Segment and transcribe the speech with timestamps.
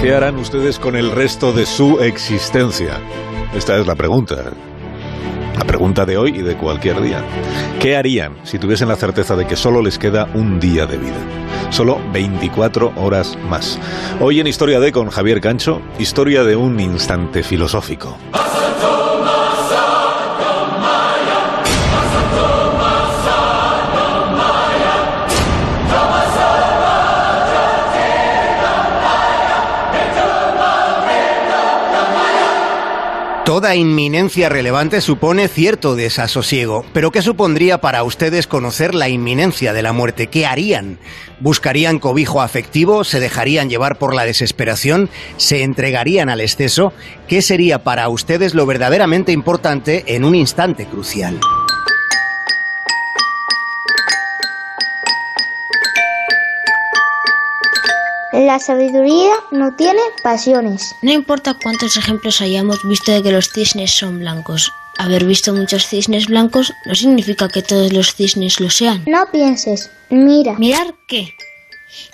[0.00, 2.98] ¿Qué harán ustedes con el resto de su existencia?
[3.54, 4.50] Esta es la pregunta.
[5.58, 7.22] La pregunta de hoy y de cualquier día.
[7.78, 11.20] ¿Qué harían si tuviesen la certeza de que solo les queda un día de vida?
[11.68, 13.78] Solo 24 horas más.
[14.20, 18.16] Hoy en Historia de con Javier Cancho, historia de un instante filosófico.
[33.60, 39.82] Toda inminencia relevante supone cierto desasosiego, pero ¿qué supondría para ustedes conocer la inminencia de
[39.82, 40.28] la muerte?
[40.28, 40.98] ¿Qué harían?
[41.40, 43.04] ¿Buscarían cobijo afectivo?
[43.04, 45.10] ¿Se dejarían llevar por la desesperación?
[45.36, 46.94] ¿Se entregarían al exceso?
[47.28, 51.38] ¿Qué sería para ustedes lo verdaderamente importante en un instante crucial?
[58.40, 60.96] La sabiduría no tiene pasiones.
[61.02, 64.72] No importa cuántos ejemplos hayamos visto de que los cisnes son blancos.
[64.96, 69.02] Haber visto muchos cisnes blancos no significa que todos los cisnes lo sean.
[69.06, 70.54] No pienses, mira.
[70.54, 71.34] ¿Mirar qué?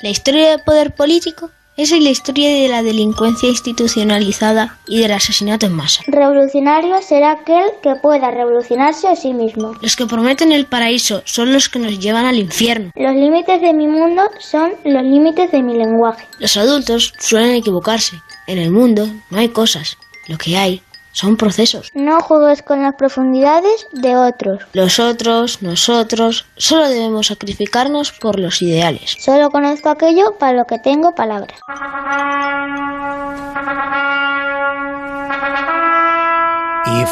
[0.03, 1.53] ¿La historia del poder político?
[1.77, 6.03] Esa es la historia de la delincuencia institucionalizada y del asesinato en masa.
[6.07, 9.75] Revolucionario será aquel que pueda revolucionarse a sí mismo.
[9.83, 12.93] Los que prometen el paraíso son los que nos llevan al infierno.
[12.95, 16.27] Los límites de mi mundo son los límites de mi lenguaje.
[16.39, 18.23] Los adultos suelen equivocarse.
[18.47, 19.99] En el mundo no hay cosas.
[20.29, 20.83] Lo que hay
[21.17, 21.91] son procesos.
[21.95, 24.63] No juegues con las profundidades de otros.
[24.75, 29.17] Los otros, nosotros, solo debemos sacrificarnos por los ideales.
[29.19, 31.59] Solo conozco aquello para lo que tengo palabras.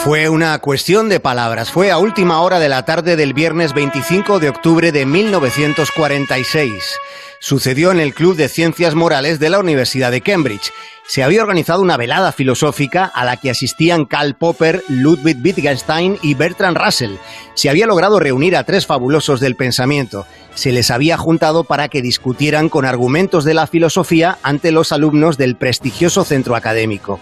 [0.03, 1.71] Fue una cuestión de palabras.
[1.71, 6.97] Fue a última hora de la tarde del viernes 25 de octubre de 1946.
[7.39, 10.73] Sucedió en el Club de Ciencias Morales de la Universidad de Cambridge.
[11.07, 16.35] Se había organizado una velada filosófica a la que asistían Karl Popper, Ludwig Wittgenstein y
[16.35, 17.17] Bertrand Russell.
[17.55, 20.27] Se había logrado reunir a tres fabulosos del pensamiento.
[20.55, 25.37] Se les había juntado para que discutieran con argumentos de la filosofía ante los alumnos
[25.37, 27.21] del prestigioso centro académico.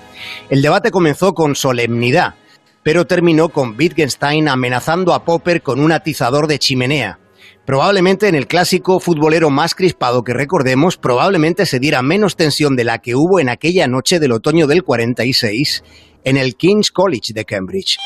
[0.49, 2.35] El debate comenzó con solemnidad,
[2.83, 7.19] pero terminó con Wittgenstein amenazando a Popper con un atizador de chimenea.
[7.65, 12.85] Probablemente en el clásico futbolero más crispado que recordemos, probablemente se diera menos tensión de
[12.85, 15.85] la que hubo en aquella noche del otoño del 46
[16.25, 17.99] en el King's College de Cambridge.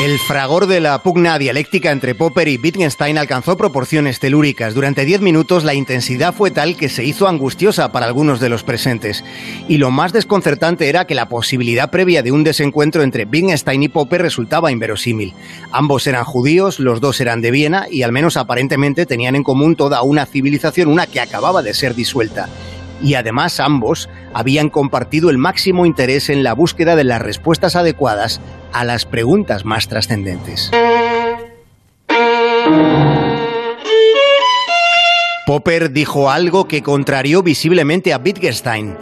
[0.00, 4.72] El fragor de la pugna dialéctica entre Popper y Wittgenstein alcanzó proporciones telúricas.
[4.72, 8.64] Durante diez minutos la intensidad fue tal que se hizo angustiosa para algunos de los
[8.64, 9.22] presentes.
[9.68, 13.88] Y lo más desconcertante era que la posibilidad previa de un desencuentro entre Wittgenstein y
[13.88, 15.34] Popper resultaba inverosímil.
[15.70, 19.76] Ambos eran judíos, los dos eran de Viena y al menos aparentemente tenían en común
[19.76, 22.48] toda una civilización, una que acababa de ser disuelta
[23.02, 28.40] y además ambos habían compartido el máximo interés en la búsqueda de las respuestas adecuadas
[28.72, 30.70] a las preguntas más trascendentes.
[35.46, 38.96] Popper dijo algo que contrarió visiblemente a Wittgenstein.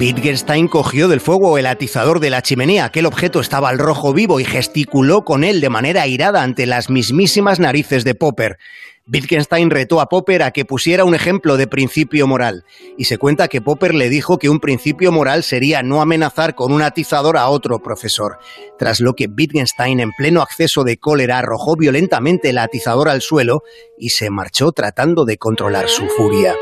[0.00, 2.86] Wittgenstein cogió del fuego el atizador de la chimenea.
[2.86, 6.88] Aquel objeto estaba al rojo vivo y gesticuló con él de manera airada ante las
[6.88, 8.58] mismísimas narices de Popper.
[9.06, 12.64] Wittgenstein retó a Popper a que pusiera un ejemplo de principio moral,
[12.96, 16.72] y se cuenta que Popper le dijo que un principio moral sería no amenazar con
[16.72, 18.38] un atizador a otro profesor,
[18.78, 23.62] tras lo que Wittgenstein en pleno acceso de cólera arrojó violentamente el atizador al suelo
[23.98, 26.54] y se marchó tratando de controlar su furia.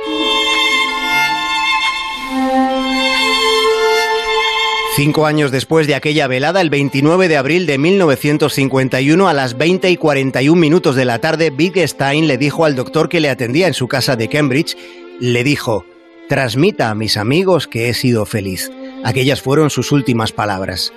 [4.96, 9.88] Cinco años después de aquella velada, el 29 de abril de 1951, a las 20
[9.88, 13.74] y 41 minutos de la tarde, Wittgenstein le dijo al doctor que le atendía en
[13.74, 14.76] su casa de Cambridge,
[15.20, 15.86] le dijo,
[16.28, 18.70] transmita a mis amigos que he sido feliz.
[19.04, 20.92] Aquellas fueron sus últimas palabras.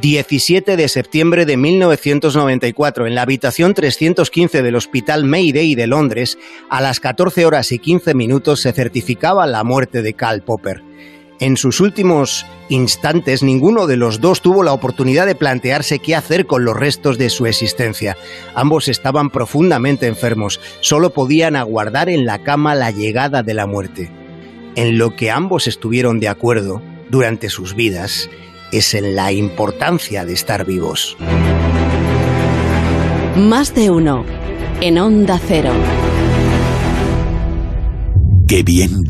[0.00, 6.38] 17 de septiembre de 1994, en la habitación 315 del Hospital Mayday de Londres,
[6.70, 10.82] a las 14 horas y 15 minutos se certificaba la muerte de Karl Popper.
[11.40, 16.46] En sus últimos instantes, ninguno de los dos tuvo la oportunidad de plantearse qué hacer
[16.46, 18.16] con los restos de su existencia.
[18.54, 24.10] Ambos estaban profundamente enfermos, solo podían aguardar en la cama la llegada de la muerte.
[24.74, 28.28] En lo que ambos estuvieron de acuerdo durante sus vidas
[28.72, 31.16] es en la importancia de estar vivos.
[33.36, 34.24] Más de uno
[34.80, 35.72] en Onda Cero.
[38.48, 39.06] Qué bien da